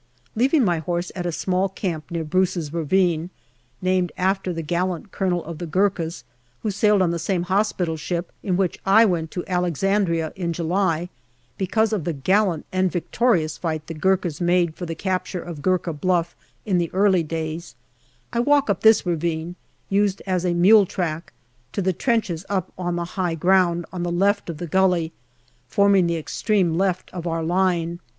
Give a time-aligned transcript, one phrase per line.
[0.35, 3.29] Leaving my horse at a small camp near Bruce's Ravine
[3.83, 6.23] named after the gallant Colonel of the Gurkhas,
[6.63, 11.09] who sailed on the same hospital ship in which I went to Alexandria in July,
[11.59, 15.93] because of the gallant and victorious fight the Gurkhas made for the capture of Gurkha
[15.93, 17.75] Bluff, in the early days
[18.33, 19.55] I walk up this ravine,
[19.87, 21.31] used as a mule track,
[21.73, 25.13] to the trenches up on the high ground on the left of the gully,
[25.67, 27.99] forming the extreme left of our line.